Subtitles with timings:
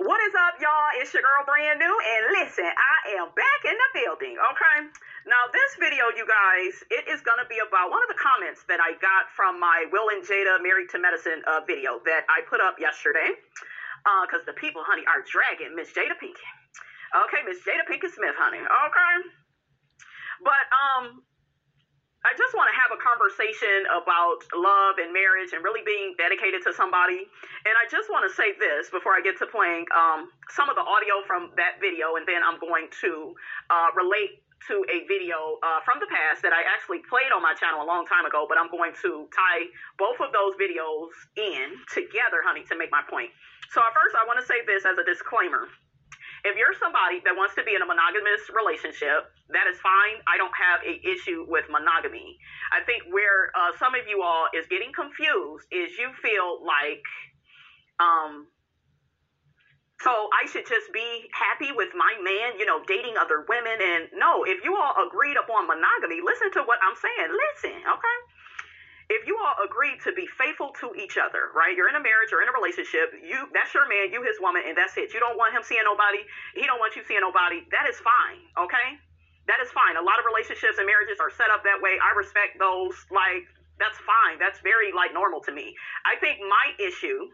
[0.00, 0.96] What is up, y'all?
[0.96, 4.88] It's your girl Brand New, and listen, I am back in the building, okay?
[5.28, 8.80] Now, this video, you guys, it is gonna be about one of the comments that
[8.80, 12.64] I got from my Will and Jada Married to Medicine uh, video that I put
[12.64, 13.28] up yesterday.
[14.24, 16.48] Because uh, the people, honey, are dragging Miss Jada Pinkett.
[17.28, 19.14] Okay, Miss Jada Pinkett Smith, honey, okay?
[20.40, 21.28] But, um,
[22.20, 26.60] I just want to have a conversation about love and marriage and really being dedicated
[26.68, 27.24] to somebody.
[27.64, 30.76] And I just want to say this before I get to playing um, some of
[30.76, 33.32] the audio from that video, and then I'm going to
[33.72, 37.56] uh, relate to a video uh, from the past that I actually played on my
[37.56, 39.64] channel a long time ago, but I'm going to tie
[39.96, 43.32] both of those videos in together, honey, to make my point.
[43.72, 45.72] So, at first, I want to say this as a disclaimer.
[46.44, 50.22] If you're somebody that wants to be in a monogamous relationship, that is fine.
[50.24, 52.38] I don't have a issue with monogamy.
[52.72, 57.04] I think where uh, some of you all is getting confused is you feel like,
[58.00, 58.48] um,
[60.00, 63.76] so I should just be happy with my man, you know, dating other women.
[63.76, 67.28] And no, if you all agreed upon monogamy, listen to what I'm saying.
[67.28, 68.18] Listen, okay?
[69.10, 71.74] If you all agree to be faithful to each other, right?
[71.74, 74.62] You're in a marriage or in a relationship, you that's your man, you his woman,
[74.62, 75.10] and that's it.
[75.10, 76.22] You don't want him seeing nobody,
[76.54, 77.66] he don't want you seeing nobody.
[77.74, 78.96] That is fine, okay?
[79.50, 79.98] That is fine.
[79.98, 81.98] A lot of relationships and marriages are set up that way.
[81.98, 82.94] I respect those.
[83.10, 83.50] Like,
[83.82, 84.38] that's fine.
[84.38, 85.74] That's very like normal to me.
[86.06, 87.26] I think my issue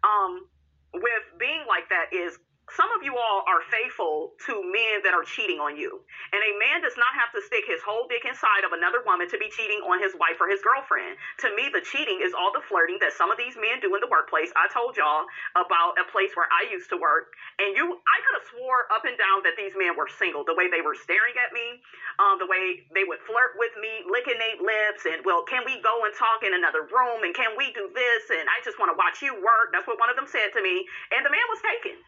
[0.00, 0.48] um
[0.96, 2.40] with being like that is
[2.76, 6.00] some of you all are faithful to men that are cheating on you.
[6.30, 9.26] And a man does not have to stick his whole dick inside of another woman
[9.30, 11.18] to be cheating on his wife or his girlfriend.
[11.42, 14.00] To me, the cheating is all the flirting that some of these men do in
[14.02, 14.54] the workplace.
[14.54, 15.26] I told y'all
[15.58, 17.34] about a place where I used to work.
[17.58, 20.46] And you, I could have swore up and down that these men were single.
[20.46, 21.82] The way they were staring at me,
[22.22, 25.82] um, the way they would flirt with me, licking their lips, and, well, can we
[25.82, 27.26] go and talk in another room?
[27.26, 28.22] And can we do this?
[28.30, 29.74] And I just want to watch you work.
[29.74, 30.86] That's what one of them said to me.
[31.10, 31.98] And the man was taken.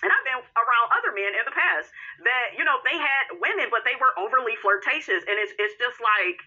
[0.00, 1.92] And I've been around other men in the past
[2.24, 5.22] that, you know, they had women, but they were overly flirtatious.
[5.28, 6.40] And it's, it's just like,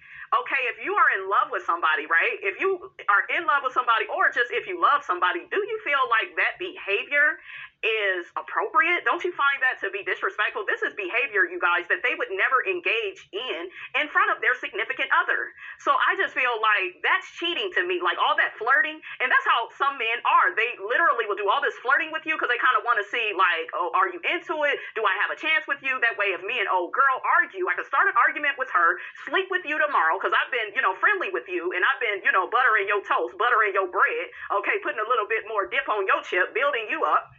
[0.43, 2.35] okay, if you are in love with somebody, right?
[2.41, 5.77] If you are in love with somebody, or just if you love somebody, do you
[5.83, 7.39] feel like that behavior
[7.85, 9.05] is appropriate.
[9.05, 10.65] Don't you find that to be disrespectful?
[10.65, 13.69] This is behavior, you guys, that they would never engage in
[14.01, 15.53] in front of their significant other.
[15.77, 18.97] So I just feel like that's cheating to me, like all that flirting.
[19.21, 20.57] And that's how some men are.
[20.57, 23.05] They literally will do all this flirting with you because they kind of want to
[23.05, 24.81] see, like, oh, are you into it?
[24.97, 25.93] Do I have a chance with you?
[26.01, 28.97] That way, if me and old girl argue, I can start an argument with her,
[29.29, 32.25] sleep with you tomorrow because I've been, you know, friendly with you and I've been,
[32.25, 34.25] you know, buttering your toast, buttering your bread,
[34.57, 37.29] okay, putting a little bit more dip on your chip, building you up.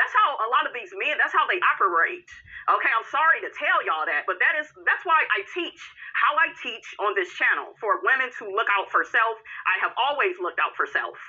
[0.00, 2.24] That's how a lot of these men, that's how they operate.
[2.72, 5.76] Okay, I'm sorry to tell y'all that, but that is that's why I teach
[6.16, 9.36] how I teach on this channel for women to look out for self.
[9.68, 11.20] I have always looked out for self.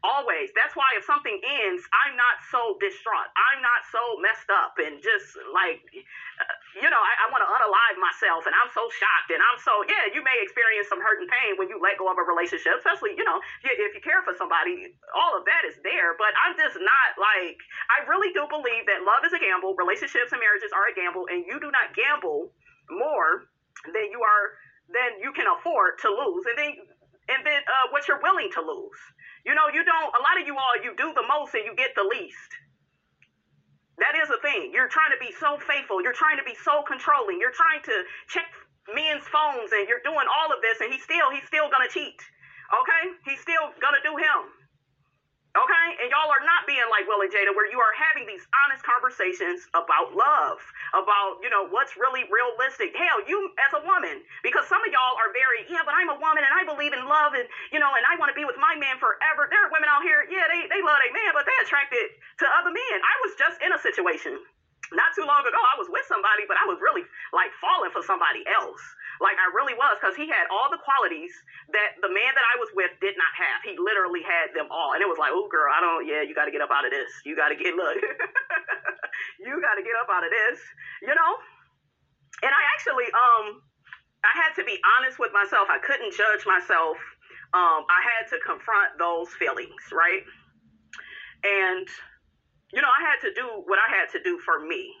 [0.00, 0.48] Always.
[0.56, 3.28] That's why if something ends, I'm not so distraught.
[3.36, 5.84] I'm not so messed up and just like,
[6.80, 9.84] you know, I, I want to unalive myself and I'm so shocked and I'm so,
[9.84, 12.80] yeah, you may experience some hurt and pain when you let go of a relationship,
[12.80, 16.16] especially, you know, if you care for somebody, all of that is there.
[16.16, 17.60] But I'm just not like,
[17.92, 21.28] I really do believe that love is a gamble, relationships and marriages are a gamble,
[21.28, 22.56] and you do not gamble
[22.88, 23.52] more
[23.84, 24.44] than you are,
[24.88, 26.48] than you can afford to lose.
[26.48, 26.72] And then,
[27.30, 29.00] and then uh, what you're willing to lose.
[29.44, 31.72] You know, you don't, a lot of you all, you do the most and you
[31.74, 32.50] get the least.
[34.00, 34.72] That is a thing.
[34.72, 36.00] You're trying to be so faithful.
[36.00, 37.40] You're trying to be so controlling.
[37.40, 37.96] You're trying to
[38.28, 38.48] check
[38.92, 42.16] men's phones and you're doing all of this and he's still, he's still gonna cheat.
[42.72, 43.04] Okay?
[43.28, 44.59] He's still gonna do him.
[45.50, 45.86] Okay?
[45.98, 48.86] And y'all are not being like Will and Jada, where you are having these honest
[48.86, 50.62] conversations about love,
[50.94, 52.94] about, you know, what's really realistic.
[52.94, 56.18] Hell, you as a woman, because some of y'all are very, yeah, but I'm a
[56.22, 58.62] woman and I believe in love and, you know, and I want to be with
[58.62, 59.50] my man forever.
[59.50, 62.46] There are women out here, yeah, they, they love their man, but they're attracted to
[62.62, 62.96] other men.
[63.02, 64.38] I was just in a situation
[64.94, 65.58] not too long ago.
[65.58, 67.02] I was with somebody, but I was really
[67.34, 68.82] like falling for somebody else.
[69.20, 71.32] Like I really was, because he had all the qualities
[71.76, 73.60] that the man that I was with did not have.
[73.62, 76.08] He literally had them all, and it was like, oh girl, I don't.
[76.08, 77.12] Yeah, you got to get up out of this.
[77.28, 78.00] You got to get look.
[79.44, 80.58] you got to get up out of this.
[81.04, 81.32] You know.
[82.40, 83.60] And I actually, um,
[84.24, 85.68] I had to be honest with myself.
[85.68, 86.96] I couldn't judge myself.
[87.52, 90.24] Um, I had to confront those feelings, right?
[91.44, 91.84] And
[92.72, 94.94] you know, I had to do what I had to do for me.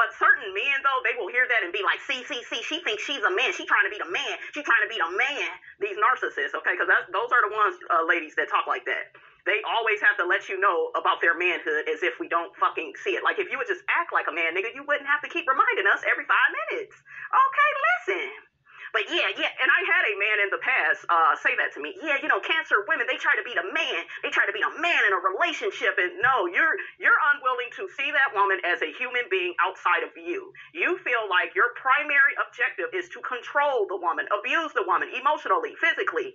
[0.00, 2.80] But certain men, though, they will hear that and be like, see, see, see, she
[2.80, 3.52] thinks she's a man.
[3.52, 4.40] She's trying to be the man.
[4.56, 5.52] She's trying to be the man.
[5.76, 6.72] These narcissists, okay?
[6.72, 9.12] Because those are the ones, uh, ladies, that talk like that.
[9.44, 12.96] They always have to let you know about their manhood as if we don't fucking
[13.04, 13.20] see it.
[13.20, 15.44] Like, if you would just act like a man, nigga, you wouldn't have to keep
[15.44, 16.96] reminding us every five minutes.
[16.96, 18.49] Okay, listen.
[18.92, 21.80] But yeah, yeah, and I had a man in the past uh, say that to
[21.80, 21.94] me.
[22.02, 24.02] Yeah, you know, cancer women they try to be the man.
[24.22, 27.86] They try to be a man in a relationship, and no, you're you're unwilling to
[27.94, 30.50] see that woman as a human being outside of you.
[30.74, 35.74] You feel like your primary objective is to control the woman, abuse the woman emotionally,
[35.78, 36.34] physically,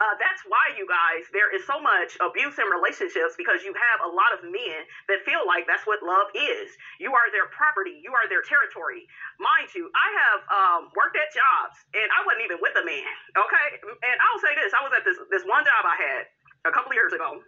[0.00, 3.98] uh, that's why you guys there is so much abuse in relationships because you have
[4.04, 7.96] a lot of men that feel like that's what love is you are their property
[8.00, 9.08] you are their territory
[9.40, 13.12] mind you i have um, worked at jobs and i wasn't even with a man
[13.36, 16.28] okay and i'll say this i was at this this one job i had
[16.68, 17.40] a couple of years ago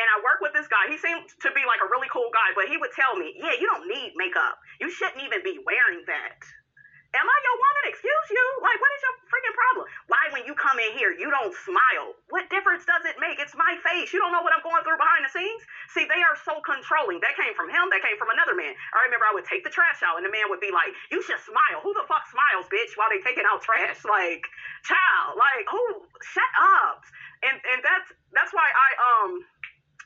[0.00, 0.88] and I worked with this guy.
[0.88, 3.52] He seemed to be like a really cool guy, but he would tell me, "Yeah,
[3.52, 4.58] you don't need makeup.
[4.80, 6.40] You shouldn't even be wearing that."
[7.12, 7.84] Am I your woman?
[7.92, 8.46] Excuse you?
[8.64, 9.84] Like, what is your freaking problem?
[10.08, 12.16] Why, when you come in here, you don't smile?
[12.32, 13.36] What difference does it make?
[13.36, 14.16] It's my face.
[14.16, 15.62] You don't know what I'm going through behind the scenes?
[15.92, 17.20] See, they are so controlling.
[17.20, 17.92] That came from him.
[17.92, 18.72] That came from another man.
[18.96, 21.20] I remember I would take the trash out, and the man would be like, You
[21.20, 21.84] should smile.
[21.84, 24.00] Who the fuck smiles, bitch, while they taking out trash?
[24.08, 24.48] Like,
[24.84, 26.08] child, like, who?
[26.24, 27.04] Shut up.
[27.44, 29.30] And and that's that's why I um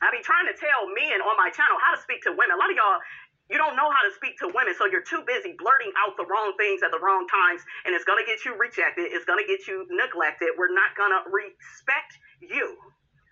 [0.01, 2.53] I be trying to tell men on my channel how to speak to women.
[2.53, 3.01] A lot of y'all
[3.47, 6.27] you don't know how to speak to women, so you're too busy blurting out the
[6.27, 9.07] wrong things at the wrong times, and it's gonna get you rejected.
[9.11, 10.51] It's gonna get you neglected.
[10.59, 12.11] We're not gonna respect
[12.43, 12.75] you.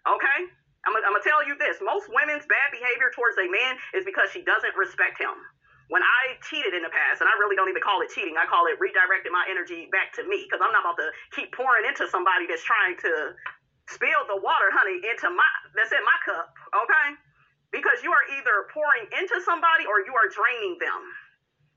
[0.07, 0.39] Okay?
[0.85, 4.31] I'm I'm gonna tell you this: most women's bad behavior towards a man is because
[4.31, 5.35] she doesn't respect him.
[5.91, 8.49] When I cheated in the past, and I really don't even call it cheating, I
[8.49, 11.85] call it redirecting my energy back to me, because I'm not about to keep pouring
[11.85, 13.37] into somebody that's trying to
[13.85, 16.49] spill the water, honey, into my that's in my cup.
[16.73, 17.07] Okay?
[17.75, 21.03] Because you are either pouring into somebody or you are draining them.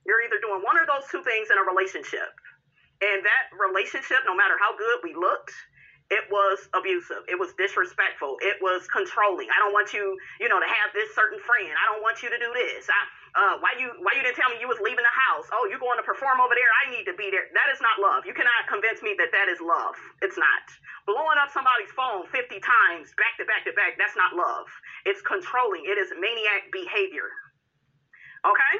[0.06, 2.30] You're either doing one of those two things in a relationship.
[3.02, 5.50] And that relationship, no matter how good we looked,
[6.08, 7.28] it was abusive.
[7.28, 8.40] It was disrespectful.
[8.40, 9.50] It was controlling.
[9.52, 11.68] I don't want you, you know, to have this certain friend.
[11.68, 12.88] I don't want you to do this.
[12.88, 13.00] I,
[13.36, 15.44] uh, why you why you didn't tell me you was leaving the house?
[15.52, 16.70] Oh, you going to perform over there?
[16.80, 17.52] I need to be there.
[17.52, 18.24] That is not love.
[18.24, 20.00] You cannot convince me that that is love.
[20.24, 20.64] It's not.
[21.04, 24.64] Blowing up somebody's phone 50 times back to back to back, that's not love.
[25.04, 25.84] It's controlling.
[25.86, 27.28] It is maniac behavior.
[28.46, 28.74] Okay?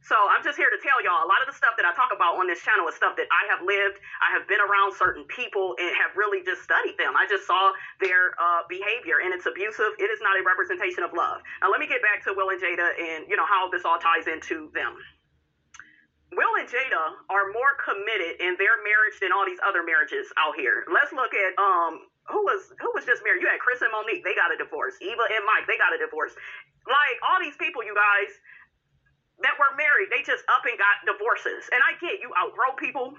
[0.00, 2.08] So I'm just here to tell y'all a lot of the stuff that I talk
[2.08, 4.00] about on this channel is stuff that I have lived.
[4.24, 7.12] I have been around certain people and have really just studied them.
[7.20, 7.70] I just saw
[8.00, 9.92] their uh, behavior and it's abusive.
[10.00, 11.44] It is not a representation of love.
[11.60, 14.00] Now let me get back to Will and Jada and you know how this all
[14.00, 14.96] ties into them.
[16.32, 20.56] Will and Jada are more committed in their marriage than all these other marriages out
[20.56, 20.88] here.
[20.88, 23.42] Let's look at um who was who was just married.
[23.42, 24.94] You had Chris and Monique, they got a divorce.
[25.02, 26.32] Eva and Mike, they got a divorce.
[26.86, 28.30] Like all these people, you guys
[29.42, 31.66] that were married, they just up and got divorces.
[31.72, 33.16] And I get you outgrow people.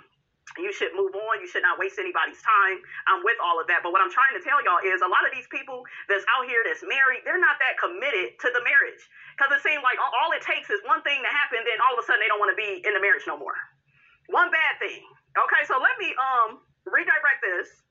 [0.59, 1.39] You should move on.
[1.39, 2.81] You should not waste anybody's time.
[3.07, 3.85] I'm with all of that.
[3.85, 6.43] But what I'm trying to tell y'all is a lot of these people that's out
[6.49, 8.99] here that's married, they're not that committed to the marriage.
[9.37, 12.01] Because it seems like all it takes is one thing to happen, then all of
[12.01, 13.55] a sudden they don't want to be in the marriage no more.
[14.27, 15.01] One bad thing.
[15.39, 17.81] Okay, so let me um redirect this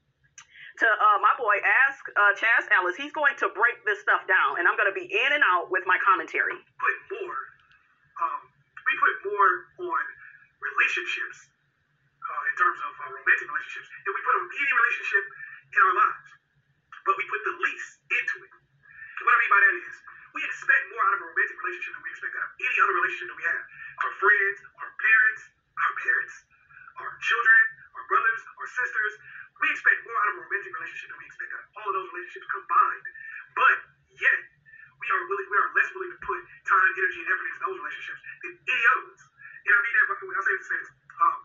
[0.80, 2.96] to uh, my boy Ask uh, Chaz Ellis.
[2.96, 5.68] He's going to break this stuff down, and I'm going to be in and out
[5.68, 6.56] with my commentary.
[6.56, 7.38] Put more
[8.20, 9.50] um, we put more
[9.92, 10.04] on
[10.60, 11.52] relationships
[12.20, 15.24] uh, in terms of uh, romantic relationships than we put on any relationship
[15.68, 16.30] in our lives.
[17.04, 18.52] But we put the least into it.
[18.52, 19.94] And what I mean by that is
[20.32, 22.94] we expect more out of a romantic relationship than we expect out of any other
[23.04, 23.62] relationship that we have.
[24.00, 25.42] Our friends, our parents,
[25.76, 26.34] our parents,
[27.04, 27.62] our children,
[28.00, 29.12] our brothers, our sisters.
[29.60, 31.94] We expect more out of a romantic relationship than we expect out of all of
[32.00, 33.06] those relationships combined.
[33.54, 33.76] But
[34.16, 34.40] yet,
[35.00, 37.76] we are willing, we are less willing to put time, energy, and effort into those
[37.80, 39.22] relationships than any other ones.
[39.60, 40.88] And I mean that when I say this,
[41.20, 41.36] um,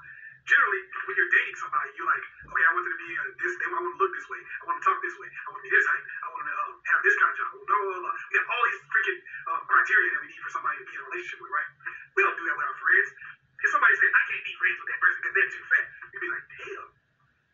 [0.45, 3.53] generally when you're dating somebody, you're like, okay, I want them to be uh, this,
[3.59, 5.59] they, I want to look this way, I want to talk this way, I want
[5.59, 7.99] to be this height, I want to uh, have this kind of job, blah, blah,
[8.05, 8.15] blah.
[8.29, 11.01] We have all these freaking uh, criteria that we need for somebody to be in
[11.01, 11.69] a relationship with, right?
[12.15, 13.09] We don't do that with our friends.
[13.55, 16.23] If somebody says, I can't be friends with that person because they're too fat, you'd
[16.23, 16.87] be like, damn,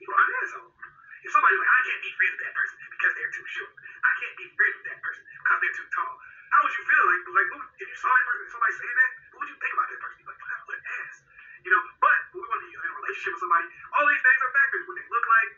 [0.02, 0.72] you are an asshole.
[1.22, 4.12] If somebody's like, I can't be friends with that person because they're too short, I
[4.18, 6.14] can't be friends with that person because they're too tall.
[6.50, 7.04] How would you feel?
[7.06, 9.74] Like, like if you saw that person, and somebody saying that, what would you think
[9.78, 10.16] about that person?
[10.18, 11.16] You'd be like, what an ass.
[11.62, 14.24] You know, but when we want to be in a relationship with somebody, all these
[14.26, 14.82] things are factors.
[14.90, 15.50] What they look like,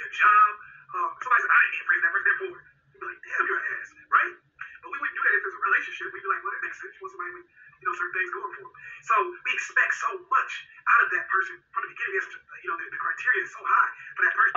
[0.00, 0.50] their job.
[0.94, 3.44] Um, somebody said, I ain't being friends with that person, therefore, you'd be like, damn,
[3.44, 4.32] you're an ass, right?
[4.80, 6.06] But we wouldn't do that if there's a relationship.
[6.12, 6.92] We'd be like, well, that makes sense.
[6.96, 8.74] You want somebody with, you know, certain things going for them.
[9.04, 9.14] So
[9.44, 10.52] we expect so much
[10.88, 12.16] out of that person from the beginning.
[12.20, 12.28] It's,
[12.64, 14.52] you know, the, the criteria is so high for that person.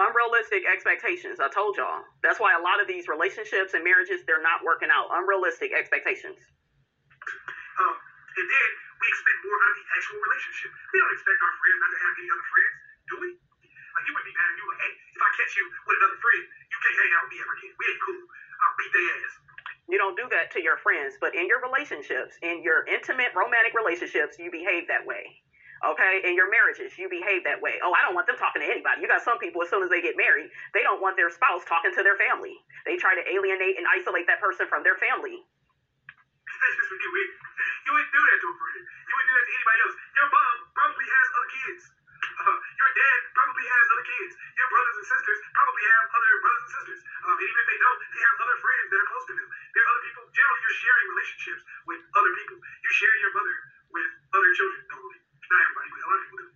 [0.58, 1.38] Unrealistic expectations.
[1.38, 2.02] I told y'all.
[2.26, 5.14] That's why a lot of these relationships and marriages, they're not working out.
[5.14, 6.34] Unrealistic expectations.
[6.34, 10.70] Um, and then we expect more out of the actual relationship.
[10.74, 13.30] We don't expect our friends not to have any other friends, do we?
[13.38, 16.20] Like you would be mad at you like, hey, if I catch you with another
[16.26, 17.74] friend, you can't hang out with me ever again.
[17.78, 18.24] We ain't cool.
[18.26, 19.34] I'll beat their ass.
[19.88, 23.72] You don't do that to your friends, but in your relationships, in your intimate romantic
[23.78, 25.17] relationships, you behave that way.
[25.88, 27.80] Okay, in your marriages, you behave that way.
[27.80, 29.00] Oh, I don't want them talking to anybody.
[29.00, 31.64] You got some people, as soon as they get married, they don't want their spouse
[31.64, 32.60] talking to their family.
[32.84, 35.40] They try to alienate and isolate that person from their family.
[35.40, 37.32] That's just weird.
[37.88, 38.82] You wouldn't do that to a friend.
[38.84, 39.96] You wouldn't do that to anybody else.
[40.12, 41.82] Your mom probably has other kids.
[42.38, 44.32] Uh, your dad probably has other kids.
[44.60, 47.00] Your brothers and sisters probably have other brothers and sisters.
[47.24, 49.48] Um, and even if they don't, they have other friends that are close to them.
[49.48, 50.24] There are other people.
[50.36, 52.58] Generally, you're sharing relationships with other people.
[52.60, 53.56] You share your mother
[53.94, 54.82] with other children.
[54.92, 55.20] Normally,
[55.52, 56.50] not everybody, but a lot of people do.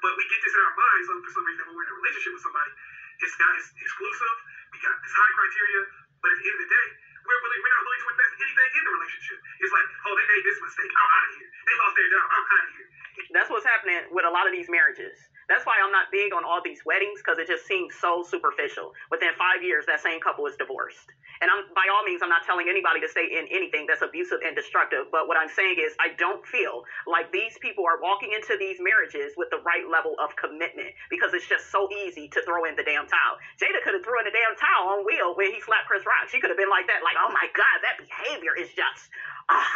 [0.00, 1.98] But we get this in our minds so for some reason when we're in a
[2.00, 2.72] relationship with somebody.
[3.20, 4.36] It's not it's exclusive.
[4.72, 5.82] We got this high criteria.
[6.20, 6.86] But at the end of the day,
[7.24, 9.38] we're willing, we're not willing to invest anything in the relationship.
[9.60, 10.92] It's like, oh, they made this mistake.
[10.92, 11.50] I'm out of here.
[11.64, 12.24] They lost their job.
[12.28, 12.88] I'm out of here.
[13.32, 15.16] That's what's happening with a lot of these marriages.
[15.50, 18.94] That's why I'm not big on all these weddings because it just seems so superficial.
[19.10, 21.10] Within five years, that same couple is divorced.
[21.42, 24.46] And I'm by all means, I'm not telling anybody to stay in anything that's abusive
[24.46, 25.10] and destructive.
[25.10, 28.78] But what I'm saying is, I don't feel like these people are walking into these
[28.78, 32.78] marriages with the right level of commitment because it's just so easy to throw in
[32.78, 33.34] the damn towel.
[33.58, 36.30] Jada could have thrown in the damn towel on Will when he slapped Chris Rock.
[36.30, 39.10] She could have been like that, like, oh my God, that behavior is just,
[39.50, 39.66] ah,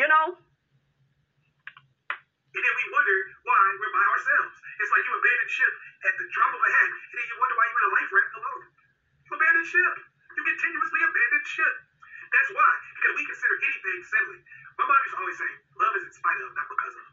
[0.00, 0.40] you know.
[2.50, 3.16] And then we wonder
[3.46, 4.54] why we're by ourselves.
[4.82, 7.54] It's like you abandon ship at the drop of a hat, and then you wonder
[7.54, 8.62] why you're in a life raft alone.
[9.22, 9.94] You abandon ship.
[10.34, 11.74] You continuously abandon ship.
[12.30, 14.42] That's why, because we consider anything settling.
[14.78, 17.06] My mom used to always say, love is in spite of, not because of.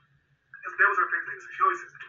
[0.78, 1.42] That was her favorite thing.
[1.42, 2.02] So she always says it.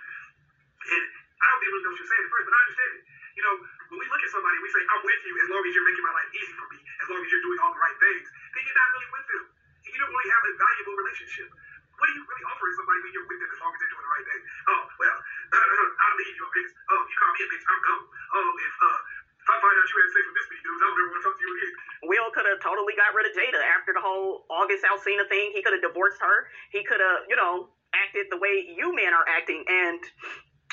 [0.88, 1.04] And
[1.40, 3.02] I don't even know what she was saying at first, but I understand it.
[3.38, 3.54] You know,
[3.88, 6.04] when we look at somebody, we say, I'm with you as long as you're making
[6.04, 8.62] my life easy for me, as long as you're doing all the right things, then
[8.66, 9.44] you're not really with them.
[9.48, 11.48] And you don't really have a valuable relationship.
[11.98, 14.06] What are you really offering somebody when you're with them as long as they're doing
[14.06, 14.42] the right thing?
[14.70, 15.16] Oh, well,
[16.06, 16.70] I'll leave you a bitch.
[16.94, 18.04] Oh, you call me a bitch, I'm gone.
[18.38, 18.98] Oh, if uh
[19.38, 21.18] if I find out you had sex with this many dudes, I don't ever want
[21.18, 21.72] to talk to you again.
[22.04, 25.56] Will could have totally got rid of Jada after the whole August Alsina thing.
[25.56, 26.46] He could have divorced her.
[26.68, 29.64] He could have, you know, acted the way you men are acting.
[29.64, 29.98] And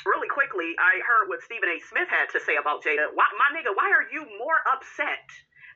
[0.04, 1.80] really quickly, I heard what Stephen A.
[1.80, 3.08] Smith had to say about Jada.
[3.16, 5.24] Why, my nigga, why are you more upset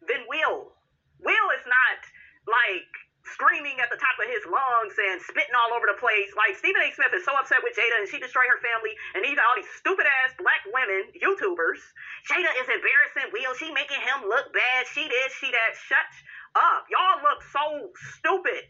[0.05, 0.77] than Will?
[1.25, 2.01] Will is not
[2.45, 2.91] like
[3.25, 6.33] screaming at the top of his lungs and spitting all over the place.
[6.37, 6.89] Like Stephen A.
[6.93, 9.59] Smith is so upset with Jada and she destroyed her family and he got all
[9.59, 11.81] these stupid ass black women, YouTubers.
[12.29, 13.53] Jada is embarrassing Will.
[13.57, 14.89] She making him look bad.
[14.89, 15.73] She this, she that.
[15.77, 16.11] Shut
[16.57, 16.89] up.
[16.89, 18.67] Y'all look so stupid.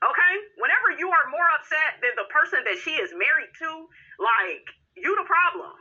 [0.00, 0.34] Okay?
[0.56, 3.70] Whenever you are more upset than the person that she is married to,
[4.16, 4.64] like,
[4.96, 5.76] you the problem.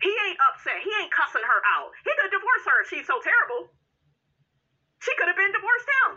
[0.00, 0.80] He ain't upset.
[0.80, 1.92] He ain't cussing her out.
[2.08, 3.68] He could divorce her if she's so terrible.
[5.00, 6.10] She could have been divorced him.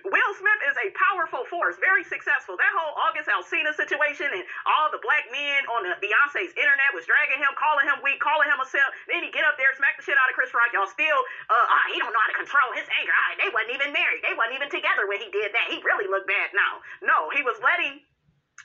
[0.00, 2.56] Will Smith is a powerful force, very successful.
[2.56, 7.04] That whole August Alsina situation and all the black men on the Beyonce's internet was
[7.04, 8.88] dragging him, calling him weak, calling him a simp.
[9.12, 10.72] Then he get up there, smack the shit out of Chris Rock.
[10.72, 11.20] Y'all still,
[11.52, 13.12] uh, ah, he don't know how to control his anger.
[13.12, 14.24] Ah, they wasn't even married.
[14.24, 15.68] They wasn't even together when he did that.
[15.68, 16.80] He really looked bad now.
[17.04, 18.00] No, he was letting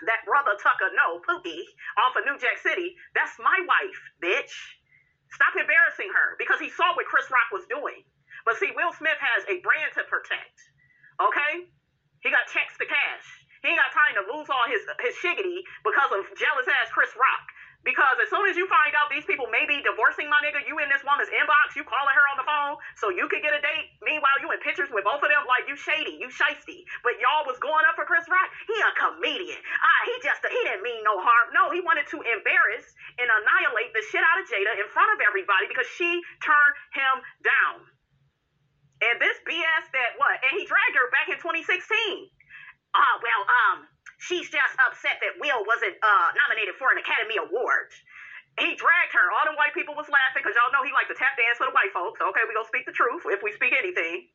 [0.08, 1.64] that brother Tucker know, Pookie,
[2.04, 4.52] off of New Jack City, that's my wife, bitch.
[5.36, 8.08] Stop embarrassing her because he saw what Chris Rock was doing.
[8.48, 10.56] But see, Will Smith has a brand to protect.
[11.20, 11.68] Okay?
[12.24, 13.28] He got checks to cash.
[13.60, 17.12] He ain't got time to lose all his his shiggity because of jealous ass Chris
[17.18, 17.46] Rock.
[17.86, 20.74] Because as soon as you find out these people may be divorcing my nigga, you
[20.82, 23.62] in this woman's inbox, you calling her on the phone so you could get a
[23.62, 23.94] date.
[24.02, 26.82] Meanwhile, you in pictures with both of them like you shady, you shisty.
[27.06, 28.50] But y'all was going up for Chris Rock.
[28.66, 29.62] He a comedian.
[29.62, 31.54] Ah, he just he didn't mean no harm.
[31.54, 32.90] No, he wanted to embarrass
[33.22, 36.10] and annihilate the shit out of Jada in front of everybody because she
[36.42, 37.16] turned him
[37.46, 37.86] down.
[39.06, 40.42] And this BS that what?
[40.42, 41.86] And he dragged her back in 2016.
[42.98, 43.78] Ah, uh, well, um,
[44.26, 47.94] she's just upset that Will wasn't uh, nominated for an Academy Award.
[48.58, 49.26] He dragged her.
[49.36, 51.68] All the white people was laughing because y'all know he liked to tap dance for
[51.68, 52.24] the white folks.
[52.24, 54.32] Okay, we gonna speak the truth if we speak anything.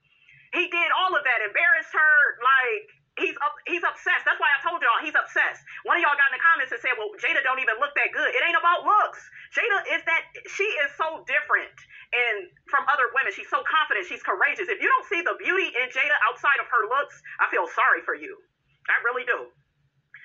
[0.53, 4.29] He did all of that, embarrassed her, like he's up, he's obsessed.
[4.29, 5.63] That's why I told y'all he's obsessed.
[5.89, 8.13] One of y'all got in the comments and said, "Well, Jada don't even look that
[8.13, 9.23] good." It ain't about looks.
[9.57, 11.73] Jada is that she is so different
[12.13, 13.31] and from other women.
[13.33, 14.05] She's so confident.
[14.05, 14.69] She's courageous.
[14.69, 18.03] If you don't see the beauty in Jada outside of her looks, I feel sorry
[18.03, 18.37] for you.
[18.91, 19.47] I really do,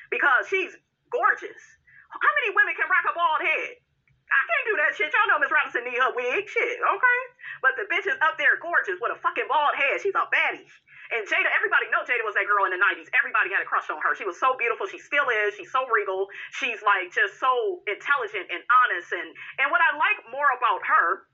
[0.09, 0.73] because she's
[1.11, 1.61] gorgeous.
[2.09, 3.81] How many women can rock a bald head?
[4.25, 5.13] I can't do that shit.
[5.13, 6.49] Y'all know Miss Robinson need her wig.
[6.49, 7.21] Shit, okay?
[7.61, 10.01] But the bitch is up there gorgeous with a fucking bald head.
[10.01, 10.65] She's a baddie.
[11.13, 13.05] And Jada, everybody know Jada was that girl in the 90s.
[13.13, 14.17] Everybody had a crush on her.
[14.17, 14.89] She was so beautiful.
[14.89, 15.53] She still is.
[15.53, 16.25] She's so regal.
[16.57, 19.13] She's like just so intelligent and honest.
[19.13, 19.29] And,
[19.61, 21.29] and what I like more about her,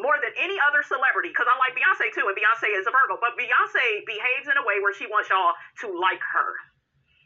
[0.00, 3.20] more than any other celebrity, because I like Beyonce too, and Beyonce is a Virgo,
[3.20, 5.52] but Beyonce behaves in a way where she wants y'all
[5.84, 6.50] to like her.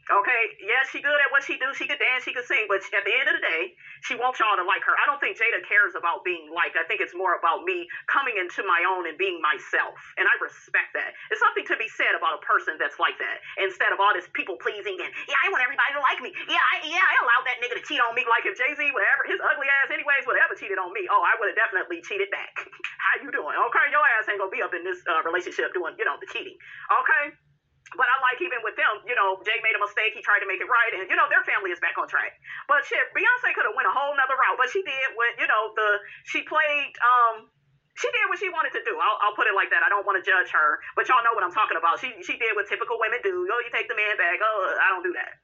[0.09, 1.69] Okay, yeah, she good at what she do.
[1.77, 4.41] She could dance, she could sing, but at the end of the day, she wants
[4.41, 4.97] y'all to like her.
[4.97, 6.73] I don't think Jada cares about being liked.
[6.81, 10.33] I think it's more about me coming into my own and being myself, and I
[10.41, 11.13] respect that.
[11.29, 14.25] It's something to be said about a person that's like that, instead of all this
[14.33, 16.33] people pleasing and yeah, I want everybody to like me.
[16.49, 18.25] Yeah, I, yeah, I allowed that nigga to cheat on me.
[18.25, 21.21] Like if Jay Z, whatever his ugly ass, anyways, would ever cheated on me, oh,
[21.21, 22.49] I would have definitely cheated back.
[23.05, 23.53] How you doing?
[23.53, 26.25] Okay, your ass ain't gonna be up in this uh, relationship doing, you know, the
[26.33, 26.57] cheating.
[26.89, 27.48] Okay.
[27.97, 30.13] But I like even with them, you know, Jay made a mistake.
[30.13, 32.37] He tried to make it right, and you know their family is back on track.
[32.69, 35.47] But shit, Beyonce could have went a whole nother route, but she did with you
[35.49, 35.89] know the
[36.29, 37.49] she played um
[37.97, 38.95] she did what she wanted to do.
[38.95, 39.83] I'll, I'll put it like that.
[39.83, 41.99] I don't want to judge her, but y'all know what I'm talking about.
[41.99, 43.33] She she did what typical women do.
[43.49, 44.39] Oh, you take the man back.
[44.39, 45.35] Oh, I don't do that.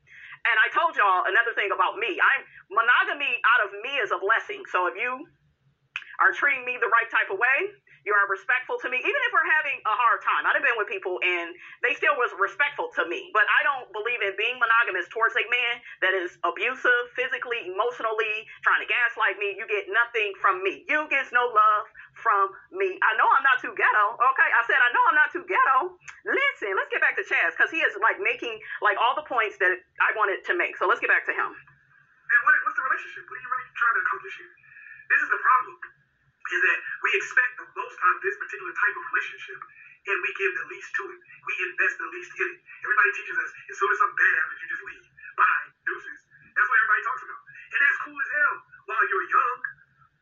[0.45, 2.15] And I told y'all another thing about me.
[2.21, 4.61] I'm monogamy out of me is a blessing.
[4.69, 5.25] So if you
[6.19, 9.31] are treating me the right type of way, you are respectful to me, even if
[9.33, 10.45] we're having a hard time.
[10.45, 14.21] I've been with people and they still was respectful to me, but I don't believe
[14.21, 15.73] in being monogamous towards a man
[16.05, 19.57] that is abusive, physically, emotionally, trying to gaslight me.
[19.57, 20.85] You get nothing from me.
[20.85, 21.85] You get no love
[22.21, 22.93] from me.
[23.01, 24.05] I know I'm not too ghetto.
[24.13, 25.97] Okay, I said I know I'm not too ghetto.
[26.29, 28.53] Listen, let's get back to Chaz because he is like making
[28.85, 30.77] like all the points that I wanted to make.
[30.77, 31.49] So let's get back to him.
[31.49, 33.25] And what, what's the relationship?
[33.25, 34.53] What are you really trying to accomplish here?
[35.09, 35.94] This is the problem
[36.45, 39.59] is that we expect the most out of this particular type of relationship
[40.05, 41.17] and we give the least to it.
[41.17, 42.57] We invest the least in it.
[42.61, 45.05] Everybody teaches us as soon as something bad happens, you just leave.
[45.33, 46.19] Bye, deuces.
[46.53, 47.41] That's what everybody talks about.
[47.73, 49.59] And that's cool as hell while you're young.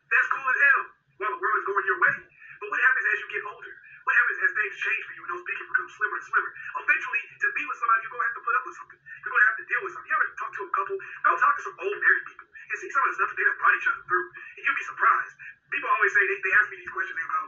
[0.08, 0.82] That's cool as hell
[1.20, 2.18] while the world is going your way.
[2.64, 3.74] But what happens as you get older?
[4.04, 6.52] What happens as things change for you and those pickets become slimmer and slimmer?
[6.80, 9.00] Eventually, to be with somebody, you're going to have to put up with something.
[9.00, 10.10] You're going to have to deal with something.
[10.12, 10.96] You ever talk to a couple?
[11.24, 13.60] Go talk to some old married people and see some of the stuff they have
[13.60, 14.28] brought each other through.
[14.32, 15.34] And you'll be surprised
[15.74, 17.44] people always say they, they ask me these questions and go,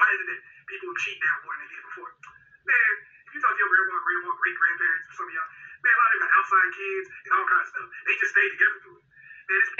[0.00, 0.40] why is it that
[0.72, 2.10] people cheat now more than they did before?
[2.64, 2.92] Man,
[3.28, 5.50] if you talk to your grandma, grandma, great grandparents, some of y'all,
[5.84, 7.88] man, a lot of them got outside kids and all kinds of stuff.
[8.08, 9.04] They just stay together through it.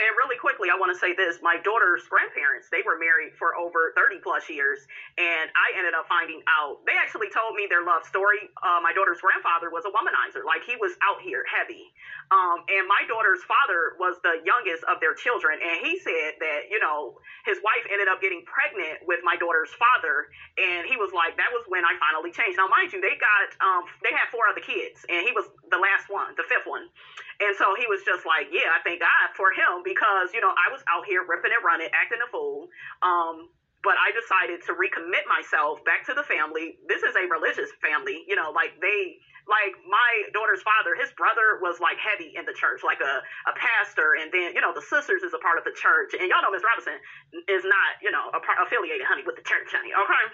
[0.01, 1.39] And really quickly, I want to say this.
[1.41, 4.81] My daughter's grandparents, they were married for over 30 plus years.
[5.17, 8.49] And I ended up finding out, they actually told me their love story.
[8.61, 10.43] Uh, my daughter's grandfather was a womanizer.
[10.43, 11.93] Like he was out here heavy.
[12.33, 15.61] Um, and my daughter's father was the youngest of their children.
[15.61, 19.71] And he said that, you know, his wife ended up getting pregnant with my daughter's
[19.77, 20.29] father.
[20.57, 22.57] And he was like, that was when I finally changed.
[22.57, 25.05] Now, mind you, they got, um, they had four other kids.
[25.07, 26.89] And he was the last one, the fifth one.
[27.41, 30.53] And so he was just like, yeah, I thank God for him because, you know,
[30.53, 32.69] I was out here ripping and running, acting a fool.
[33.01, 33.49] Um,
[33.83, 36.79] but I decided to recommit myself back to the family.
[36.87, 41.59] This is a religious family, you know, like they, like my daughter's father, his brother
[41.59, 43.19] was like heavy in the church, like a,
[43.51, 44.15] a pastor.
[44.15, 46.15] And then, you know, the sisters is a part of the church.
[46.15, 46.95] And y'all know Miss Robinson
[47.51, 50.25] is not, you know, affiliated, honey, with the church, honey, okay?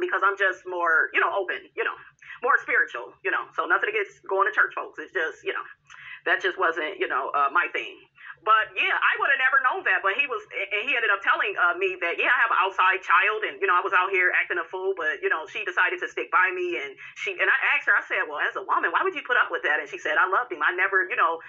[0.00, 1.96] Because I'm just more, you know, open, you know,
[2.40, 3.52] more spiritual, you know.
[3.52, 4.96] So nothing against going to church, folks.
[4.96, 5.66] It's just, you know,
[6.26, 7.98] that just wasn't, you know, uh, my thing.
[8.44, 10.00] But yeah, I would have never known that.
[10.02, 12.60] But he was, and he ended up telling uh, me that yeah, I have an
[12.62, 15.46] outside child, and you know, I was out here acting a fool, but you know,
[15.50, 18.38] she decided to stick by me, and she, and I asked her, I said, well,
[18.38, 19.82] as a woman, why would you put up with that?
[19.82, 20.62] And she said, I loved him.
[20.62, 21.42] I never, you know,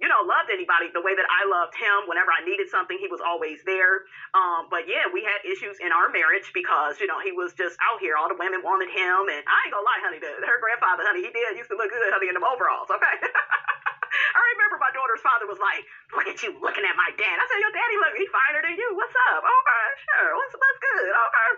[0.00, 2.04] you know, loved anybody the way that I loved him.
[2.10, 4.04] Whenever I needed something, he was always there.
[4.36, 7.78] Um, but yeah, we had issues in our marriage because you know he was just
[7.80, 8.20] out here.
[8.20, 11.32] All the women wanted him, and I ain't gonna lie, honey, her grandfather, honey, he
[11.32, 12.90] did used to look good, honey, in them overalls.
[12.90, 13.16] Okay.
[14.14, 17.44] I remember my daughter's father was like, "Look at you looking at my dad." I
[17.46, 18.88] said, "Your daddy look, he finer than you.
[18.98, 19.46] What's up?
[19.46, 20.30] Okay, sure.
[20.34, 21.08] What's what's good?
[21.14, 21.48] Okay."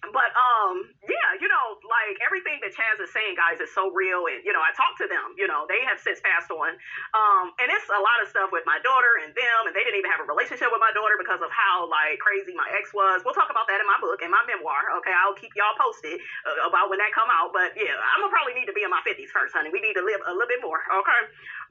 [0.00, 4.24] But um, yeah, you know, like everything that Chaz is saying, guys, is so real.
[4.32, 5.36] And you know, I talked to them.
[5.36, 6.72] You know, they have since passed on.
[7.12, 10.00] Um, and it's a lot of stuff with my daughter and them, and they didn't
[10.00, 13.20] even have a relationship with my daughter because of how like crazy my ex was.
[13.28, 14.88] We'll talk about that in my book, in my memoir.
[15.04, 16.16] Okay, I'll keep y'all posted
[16.48, 17.52] uh, about when that come out.
[17.52, 19.68] But yeah, I'm gonna probably need to be in my 50s first, honey.
[19.68, 20.80] We need to live a little bit more.
[20.80, 21.20] Okay.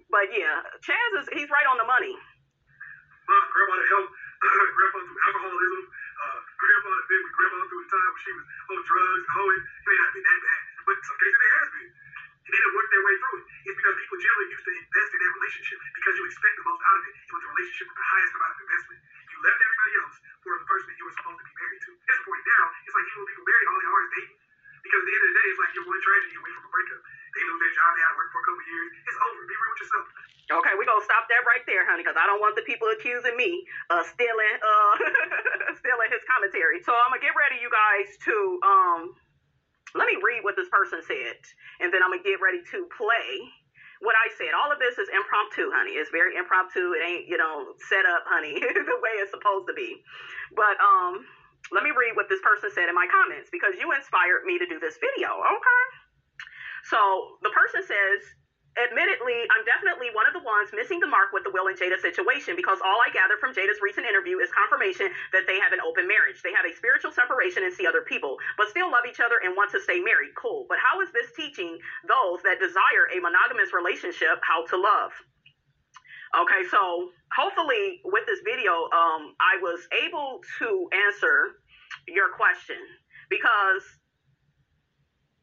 [0.09, 2.13] But yeah, Chaz is he's right on the money.
[3.29, 4.13] My grandma helped
[4.77, 5.81] grandpa through alcoholism.
[5.85, 9.61] Uh, grandpa had been with grandma through the time when she was on drugs hoeing.
[9.61, 11.89] It may not be that bad, but in some cases it has been.
[11.93, 13.45] And they didn't work their way through it.
[13.69, 16.81] It's because people generally used to invest in that relationship because you expect the most
[16.81, 17.13] out of it.
[17.13, 18.99] It was a relationship with the highest amount of investment.
[19.29, 21.91] You left everybody else for the person that you were supposed to be married to.
[21.93, 24.37] At this point now, it's like even when people marry, all they are is dating.
[24.81, 26.71] Because at the end of the day, it's like you're one tragedy away from a
[26.73, 27.01] breakup.
[27.29, 28.89] They lose their job, they had to work for a couple of years.
[29.05, 29.41] It's over.
[29.45, 30.05] Be real with yourself.
[30.49, 33.37] Okay, we're gonna stop that right there, honey, because I don't want the people accusing
[33.37, 33.53] me
[33.93, 34.93] of stealing uh
[35.81, 36.81] stealing his commentary.
[36.81, 38.35] So I'm gonna get ready, you guys, to
[38.65, 38.99] um
[39.93, 41.37] let me read what this person said,
[41.85, 43.29] and then I'm gonna get ready to play
[44.01, 44.57] what I said.
[44.57, 46.01] All of this is impromptu, honey.
[46.01, 46.97] It's very impromptu.
[46.97, 50.01] It ain't, you know, set up, honey, the way it's supposed to be.
[50.57, 51.21] But um
[51.69, 54.65] let me read what this person said in my comments because you inspired me to
[54.65, 55.83] do this video, okay?
[56.89, 56.97] So
[57.43, 58.19] the person says,
[58.77, 61.97] admittedly, I'm definitely one of the ones missing the mark with the Will and Jada
[61.97, 65.81] situation because all I gather from Jada's recent interview is confirmation that they have an
[65.81, 66.43] open marriage.
[66.45, 69.57] They have a spiritual separation and see other people, but still love each other and
[69.57, 70.37] want to stay married.
[70.37, 70.69] Cool.
[70.69, 75.11] But how is this teaching those that desire a monogamous relationship how to love?
[76.37, 80.67] Okay, so hopefully with this video, um, I was able to
[81.09, 81.57] answer
[82.05, 82.77] your question
[83.33, 83.81] because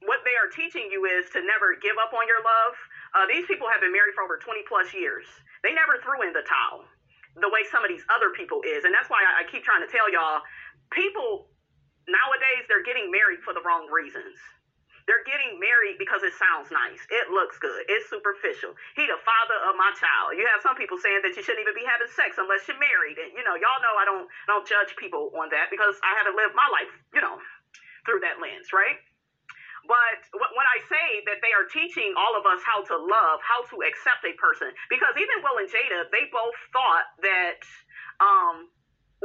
[0.07, 2.75] what they are teaching you is to never give up on your love.
[3.17, 5.25] Uh, these people have been married for over 20 plus years.
[5.65, 6.85] They never threw in the towel
[7.41, 8.85] the way some of these other people is.
[8.85, 10.45] And that's why I, I keep trying to tell y'all
[10.93, 11.49] people
[12.05, 14.37] nowadays, they're getting married for the wrong reasons.
[15.07, 16.99] They're getting married because it sounds nice.
[17.15, 17.87] It looks good.
[17.87, 18.75] It's superficial.
[18.99, 20.35] He the father of my child.
[20.35, 23.15] You have some people saying that you shouldn't even be having sex unless you're married.
[23.15, 26.35] And you know, y'all know I don't don't judge people on that because I haven't
[26.35, 27.39] lived my life, you know,
[28.03, 28.99] through that lens, right?
[29.87, 30.21] But
[30.55, 33.77] when I say that they are teaching all of us how to love, how to
[33.87, 37.63] accept a person, because even Will and Jada, they both thought that
[38.21, 38.69] um,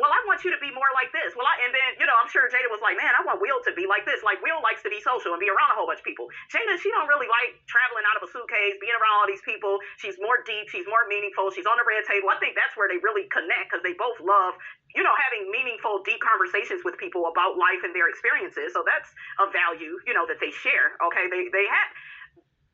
[0.01, 1.37] well, I want you to be more like this.
[1.37, 3.61] Well, I, and then, you know, I'm sure Jada was like, man, I want Will
[3.69, 4.25] to be like this.
[4.25, 6.25] Like, Will likes to be social and be around a whole bunch of people.
[6.49, 9.77] Jada, she don't really like traveling out of a suitcase, being around all these people.
[10.01, 10.73] She's more deep.
[10.73, 11.53] She's more meaningful.
[11.53, 12.33] She's on the red table.
[12.33, 14.57] I think that's where they really connect because they both love,
[14.97, 18.73] you know, having meaningful, deep conversations with people about life and their experiences.
[18.73, 20.97] So that's a value, you know, that they share.
[21.13, 21.29] Okay.
[21.29, 21.87] They, they had,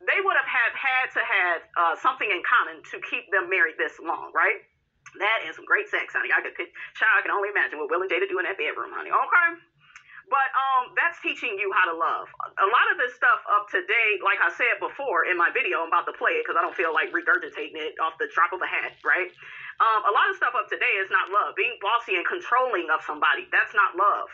[0.07, 3.75] they would have had, had to have uh, something in common to keep them married
[3.75, 4.63] this long, right?
[5.19, 6.29] That and some great sex, honey.
[6.29, 6.55] I could
[6.97, 9.09] child, I can only imagine what Will and Jada do in that bedroom, honey.
[9.09, 9.47] Okay.
[10.27, 12.27] But um, that's teaching you how to love.
[12.59, 15.79] A lot of this stuff up to date, like I said before in my video,
[15.79, 18.51] I'm about to play it because I don't feel like regurgitating it off the drop
[18.51, 19.31] of a hat, right?
[19.79, 21.55] Um, a lot of stuff up today is not love.
[21.55, 24.27] Being bossy and controlling of somebody, that's not love.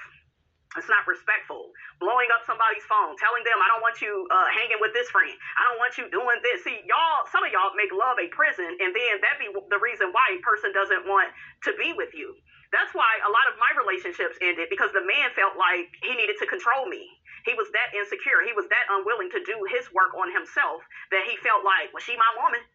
[0.73, 1.69] It's not respectful.
[2.01, 5.29] Blowing up somebody's phone, telling them, I don't want you uh, hanging with this friend.
[5.29, 6.65] I don't want you doing this.
[6.65, 10.09] See, y'all, some of y'all make love a prison, and then that be the reason
[10.09, 11.29] why a person doesn't want
[11.69, 12.33] to be with you.
[12.73, 16.41] That's why a lot of my relationships ended because the man felt like he needed
[16.41, 17.05] to control me.
[17.45, 18.41] He was that insecure.
[18.41, 20.81] He was that unwilling to do his work on himself
[21.13, 22.65] that he felt like, well, she my woman.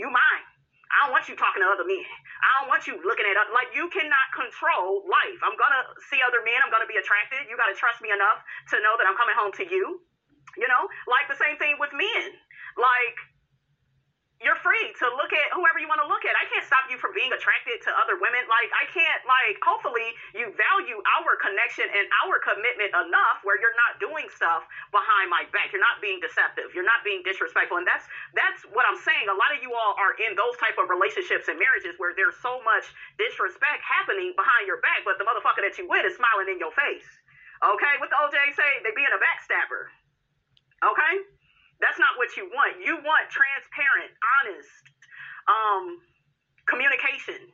[0.00, 0.44] You mine.
[0.92, 2.04] I don't want you talking to other men.
[2.44, 5.40] I don't want you looking at other, like you cannot control life.
[5.40, 6.60] I'm gonna see other men.
[6.60, 7.48] I'm gonna be attracted.
[7.48, 8.44] You gotta trust me enough
[8.74, 10.04] to know that I'm coming home to you.
[10.54, 12.24] You know, like the same thing with men.
[12.76, 13.16] Like
[14.44, 16.36] you're free to look at whoever you want to look at.
[16.36, 18.44] I can't stop you from being attracted to other women.
[18.44, 23.74] Like, I can't, like, hopefully you value our connection and our commitment enough where you're
[23.74, 25.72] not doing stuff behind my back.
[25.72, 26.76] You're not being deceptive.
[26.76, 27.80] You're not being disrespectful.
[27.80, 28.04] And that's,
[28.36, 29.32] that's what I'm saying.
[29.32, 32.36] A lot of you all are in those type of relationships and marriages where there's
[32.44, 32.84] so much
[33.16, 36.76] disrespect happening behind your back, but the motherfucker that you with is smiling in your
[36.76, 37.08] face.
[37.64, 37.94] Okay?
[37.96, 38.70] What the OJ say?
[38.84, 39.88] They being a backstabber.
[40.84, 41.14] Okay?
[41.82, 42.80] That's not what you want.
[42.82, 44.10] You want transparent,
[44.40, 44.84] honest
[45.48, 45.84] um,
[46.66, 47.50] communication.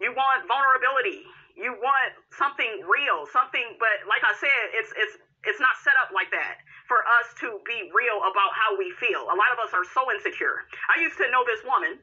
[0.00, 1.24] You want vulnerability.
[1.56, 3.64] You want something real, something.
[3.80, 5.16] But like I said, it's it's
[5.48, 9.24] it's not set up like that for us to be real about how we feel.
[9.28, 10.68] A lot of us are so insecure.
[10.92, 11.96] I used to know this woman.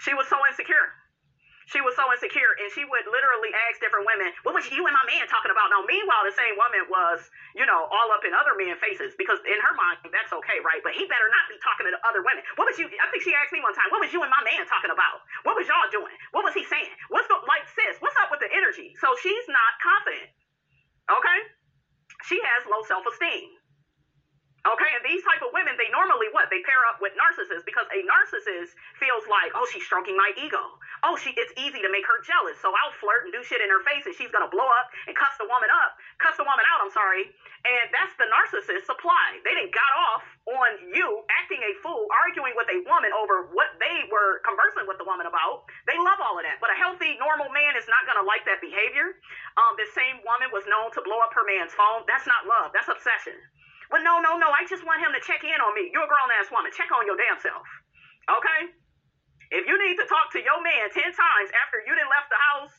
[0.00, 0.92] She was so insecure
[1.66, 4.94] she was so insecure and she would literally ask different women, what was you and
[4.94, 5.66] my man talking about?
[5.66, 7.26] Now, meanwhile, the same woman was,
[7.58, 10.78] you know, all up in other men's faces because in her mind, that's okay, right?
[10.86, 12.46] But he better not be talking to other women.
[12.54, 14.42] What was you, I think she asked me one time, what was you and my
[14.46, 15.26] man talking about?
[15.42, 16.14] What was y'all doing?
[16.30, 16.86] What was he saying?
[17.10, 18.94] What's the, like, sis, what's up with the energy?
[19.02, 20.30] So she's not confident,
[21.10, 21.38] okay?
[22.30, 23.58] She has low self esteem.
[24.66, 26.50] Okay, and these type of women, they normally what?
[26.50, 30.58] They pair up with narcissists because a narcissist feels like, oh, she's stroking my ego.
[31.06, 32.58] Oh, she it's easy to make her jealous.
[32.58, 35.14] So I'll flirt and do shit in her face and she's gonna blow up and
[35.14, 37.30] cuss the woman up, cuss the woman out, I'm sorry.
[37.62, 39.38] And that's the narcissist supply.
[39.46, 43.78] They didn't got off on you acting a fool, arguing with a woman over what
[43.78, 45.70] they were conversing with the woman about.
[45.86, 46.58] They love all of that.
[46.58, 49.14] But a healthy, normal man is not gonna like that behavior.
[49.54, 52.02] Um, same woman was known to blow up her man's phone.
[52.10, 53.38] That's not love, that's obsession.
[53.88, 54.50] Well, no, no, no.
[54.50, 55.94] I just want him to check in on me.
[55.94, 56.74] You're a grown ass woman.
[56.74, 57.62] Check on your damn self.
[58.26, 58.74] Okay?
[59.50, 62.40] If you need to talk to your man 10 times after you didn't left the
[62.54, 62.74] house,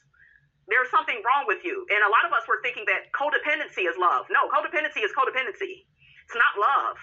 [0.68, 1.88] there's something wrong with you.
[1.88, 4.28] And a lot of us were thinking that codependency is love.
[4.28, 5.88] No, codependency is codependency.
[6.28, 7.00] It's not love.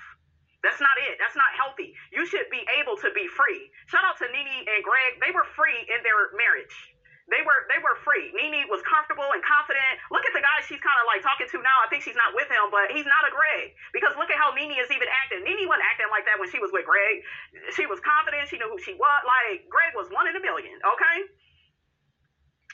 [0.60, 1.16] That's not it.
[1.20, 1.92] That's not healthy.
[2.12, 3.68] You should be able to be free.
[3.88, 5.20] Shout out to Nene and Greg.
[5.20, 6.76] They were free in their marriage.
[7.24, 8.28] They were they were free.
[8.36, 9.96] Nene was comfortable and confident.
[10.12, 11.76] Look at the guy she's kind of like talking to now.
[11.80, 14.52] I think she's not with him, but he's not a Greg because look at how
[14.52, 15.40] Nene is even acting.
[15.40, 17.24] Nene wasn't acting like that when she was with Greg.
[17.72, 18.52] She was confident.
[18.52, 19.20] She knew who she was.
[19.24, 20.76] Like Greg was one in a million.
[20.76, 21.16] Okay,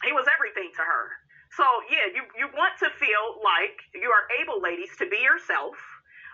[0.03, 1.05] he was everything to her.
[1.55, 5.79] So yeah, you you want to feel like you are able, ladies, to be yourself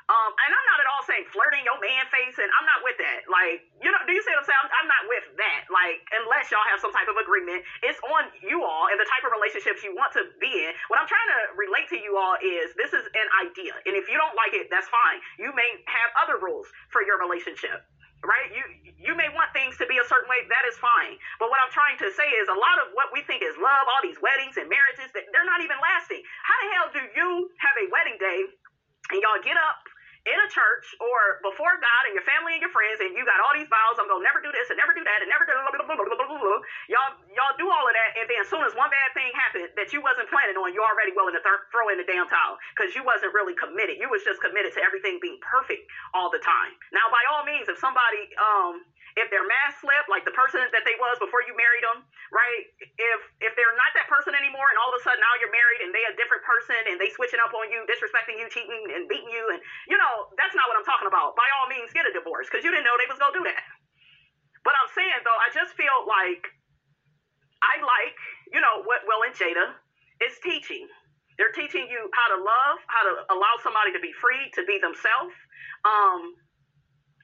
[0.07, 2.95] Um, and I'm not at all saying flirting your man face, and I'm not with
[3.03, 3.27] that.
[3.27, 4.63] Like, you know, do you see what I'm saying?
[4.63, 5.67] I'm, I'm not with that.
[5.67, 9.27] Like, unless y'all have some type of agreement, it's on you all and the type
[9.27, 10.71] of relationships you want to be in.
[10.87, 14.07] What I'm trying to relate to you all is this is an idea, and if
[14.07, 15.19] you don't like it, that's fine.
[15.43, 17.83] You may have other rules for your relationship
[18.25, 18.49] right?
[18.51, 18.65] You
[18.97, 20.43] you may want things to be a certain way.
[20.51, 21.15] That is fine.
[21.39, 23.85] But what I'm trying to say is a lot of what we think is love,
[23.87, 26.25] all these weddings and marriages, they're not even lasting.
[26.43, 27.29] How the hell do you
[27.63, 28.41] have a wedding day
[29.15, 29.79] and y'all get up
[30.27, 33.39] in a church or before God and your family and your friends, and you got
[33.39, 35.55] all these vows, I'm gonna never do this and never do that and never do
[35.55, 36.61] blah, blah, blah, blah, blah, blah.
[36.91, 39.71] y'all y'all do all of that, and then as soon as one bad thing happened
[39.79, 42.59] that you wasn't planning on, you're already willing to th- throw in the damn towel
[42.75, 44.03] because you wasn't really committed.
[44.03, 46.75] You was just committed to everything being perfect all the time.
[46.91, 48.83] Now, by all means, if somebody um
[49.17, 52.63] if their mask slipped, like the person that they was before you married them, right?
[53.01, 55.89] If if they're not that person anymore, and all of a sudden now you're married
[55.89, 59.09] and they a different person and they switching up on you, disrespecting you, cheating and
[59.09, 61.33] beating you, and you know that's not what I'm talking about.
[61.33, 63.65] By all means, get a divorce because you didn't know they was gonna do that.
[64.61, 66.45] But I'm saying though, I just feel like
[67.65, 68.21] I like
[68.53, 69.81] you know what Will and Jada
[70.21, 70.85] is teaching.
[71.41, 74.81] They're teaching you how to love, how to allow somebody to be free, to be
[74.81, 75.37] themselves.
[75.85, 76.37] Um,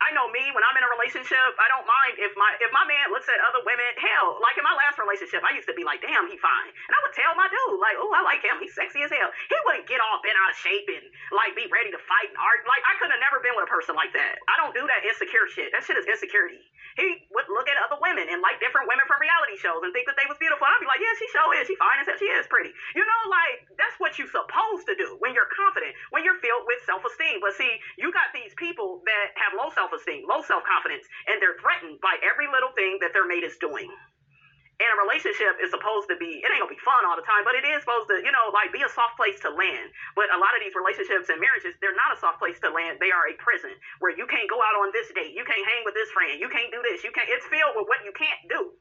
[0.02, 2.82] I know me when I'm in a relationship, I don't mind if my if my
[2.84, 3.86] man looks at other women.
[4.02, 6.92] Hell, like in my last relationship, I used to be like, damn, he fine, and
[6.92, 9.30] I would tell my dude like, oh, I like him, he's sexy as hell.
[9.46, 12.38] He wouldn't get all bent out of shape and like be ready to fight and
[12.38, 12.66] argue.
[12.66, 14.42] Like I could have never been with a person like that.
[14.50, 15.70] I don't do that insecure shit.
[15.70, 16.60] That shit is insecurity.
[16.98, 20.04] He would look at other women and like different women from reality shows and think
[20.10, 20.66] that they was beautiful.
[20.66, 21.64] I'd be like, yeah, she sure is.
[21.64, 22.20] She fine as hell.
[22.20, 22.74] She is pretty.
[22.92, 26.68] You know, like that's what you're supposed to do when you're confident, when you're filled
[26.68, 27.40] with self-esteem.
[27.40, 29.00] But see, you got these people
[29.76, 33.44] that have low self confidence, and they're threatened by every little thing that their mate
[33.44, 33.88] is doing.
[34.82, 37.46] And a relationship is supposed to be, it ain't gonna be fun all the time,
[37.46, 39.94] but it is supposed to, you know, like be a soft place to land.
[40.18, 42.98] But a lot of these relationships and marriages, they're not a soft place to land.
[42.98, 45.87] They are a prison where you can't go out on this date, you can't hang
[45.87, 48.42] with this friend, you can't do this, you can't, it's filled with what you can't
[48.50, 48.74] do.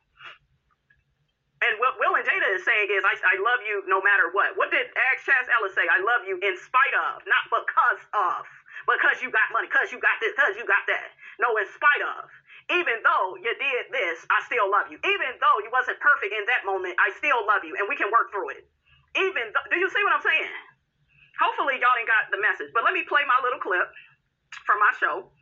[1.62, 4.58] And what Will and Jada is saying is, I, I love you no matter what.
[4.58, 5.86] What did Ask Chaz Ellis say?
[5.86, 8.41] I love you in spite of, not because of.
[8.88, 11.13] Because you got money, because you got this, because you got that.
[11.38, 12.30] No, in spite of.
[12.72, 14.98] Even though you did this, I still love you.
[15.02, 18.10] Even though you wasn't perfect in that moment, I still love you, and we can
[18.10, 18.63] work through it.
[19.17, 20.54] Even though, do you see what I'm saying?
[21.41, 22.70] Hopefully, y'all ain't got the message.
[22.72, 23.89] But let me play my little clip
[24.63, 25.34] from my show.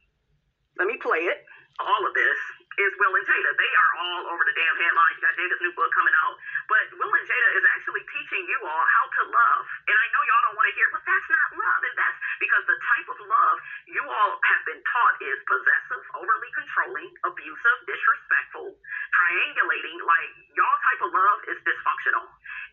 [0.79, 1.43] Let me play it.
[1.79, 2.39] All of this
[2.79, 3.51] is Will and Jada.
[3.59, 5.15] They are all over the damn headlines.
[5.19, 6.39] You got Jada's new book coming out.
[6.71, 9.63] But Will and Jada is actually teaching you all how to love.
[9.83, 11.81] And I know y'all don't want to hear, but that's not love.
[11.83, 13.55] And that's because the type of love
[13.91, 19.99] you all have been taught is possessive, overly controlling, abusive, disrespectful, triangulating.
[19.99, 22.25] Like, y'all type of love is dysfunctional.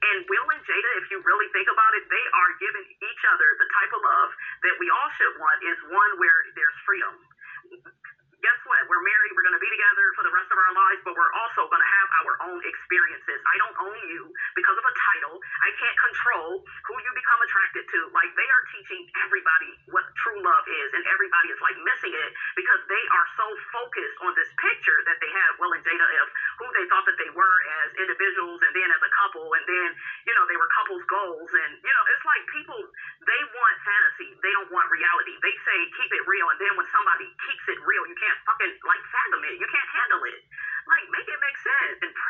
[0.07, 3.49] And Will and Jada, if you really think about it, they are giving each other
[3.59, 4.31] the type of love
[4.71, 7.14] that we all should want is one where there's freedom
[8.47, 8.79] guess what?
[8.87, 9.35] We're married.
[9.35, 11.83] We're going to be together for the rest of our lives, but we're also going
[11.83, 13.42] to have our own experiences.
[13.42, 15.42] I don't own you because of a title.
[15.42, 18.01] I can't control who you become attracted to.
[18.14, 22.31] Like they are teaching everybody what true love is, and everybody is like missing it
[22.55, 26.29] because they are so focused on this picture that they have Will and Jada of
[26.62, 29.88] who they thought that they were as individuals, and then as a couple, and then
[30.31, 32.79] you know they were couples goals, and you know it's like people
[33.27, 35.35] they want fantasy, they don't want reality.
[35.42, 38.79] They say keep it real, and then when somebody keeps it real, you can't fucking
[38.87, 39.59] like fathom it.
[39.59, 40.38] You can't handle it.
[40.87, 41.59] Like make it make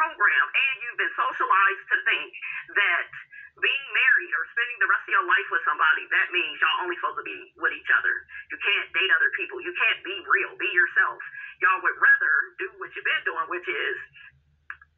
[0.06, 0.46] sense and program.
[0.54, 2.30] And you've been socialized to think
[2.78, 3.04] that
[3.58, 6.94] being married or spending the rest of your life with somebody, that means y'all only
[7.00, 8.14] supposed to be with each other.
[8.52, 9.58] You can't date other people.
[9.64, 10.52] You can't be real.
[10.60, 11.18] Be yourself.
[11.64, 13.96] Y'all would rather do what you've been doing, which is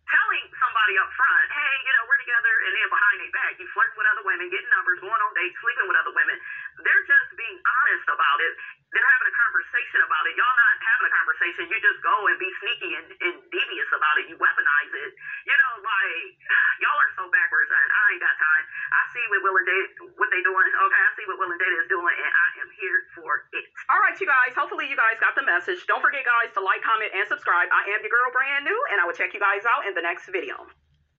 [0.09, 3.69] telling somebody up front, hey, you know, we're together, and then behind their back, you
[3.77, 6.37] flirting with other women, getting numbers, going on dates, sleeping with other women.
[6.81, 8.53] They're just being honest about it.
[8.89, 10.33] They're having a conversation about it.
[10.41, 11.69] Y'all not having a conversation.
[11.69, 14.33] You just go and be sneaky and, and devious about it.
[14.33, 15.13] You weaponize it.
[15.45, 16.33] You know, like
[16.81, 18.65] y'all are so backwards, and I ain't got time.
[18.65, 20.69] I see what Will and Jada, what they doing.
[20.69, 23.65] Okay, I see what Will and Jada is doing, and I am here for it.
[23.93, 24.53] All right, you guys.
[24.57, 25.85] Hopefully, you guys got the message.
[25.85, 27.69] Don't forget, guys, to like, comment, and subscribe.
[27.69, 30.05] I am your girl, brand new, and I will check you guys out in the
[30.05, 30.69] next video.